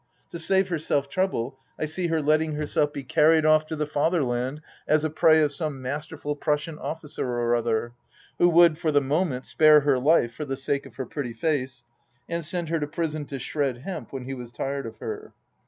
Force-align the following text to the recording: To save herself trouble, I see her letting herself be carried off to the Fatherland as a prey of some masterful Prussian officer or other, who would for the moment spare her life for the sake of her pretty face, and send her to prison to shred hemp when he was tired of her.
To 0.31 0.39
save 0.39 0.69
herself 0.69 1.09
trouble, 1.09 1.59
I 1.77 1.85
see 1.85 2.07
her 2.07 2.23
letting 2.23 2.55
herself 2.55 2.91
be 2.91 3.03
carried 3.03 3.45
off 3.45 3.67
to 3.67 3.75
the 3.75 3.85
Fatherland 3.85 4.61
as 4.87 5.03
a 5.03 5.11
prey 5.11 5.43
of 5.43 5.53
some 5.53 5.79
masterful 5.79 6.35
Prussian 6.35 6.79
officer 6.79 7.23
or 7.29 7.53
other, 7.55 7.93
who 8.39 8.49
would 8.49 8.79
for 8.79 8.91
the 8.91 8.99
moment 8.99 9.45
spare 9.45 9.81
her 9.81 9.99
life 9.99 10.33
for 10.33 10.45
the 10.45 10.57
sake 10.57 10.87
of 10.87 10.95
her 10.95 11.05
pretty 11.05 11.33
face, 11.33 11.83
and 12.27 12.43
send 12.43 12.69
her 12.69 12.79
to 12.79 12.87
prison 12.87 13.25
to 13.25 13.37
shred 13.37 13.77
hemp 13.83 14.11
when 14.11 14.25
he 14.25 14.33
was 14.33 14.51
tired 14.51 14.87
of 14.87 14.97
her. 14.97 15.33